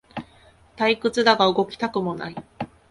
[0.77, 2.35] 退屈だが動きたくもない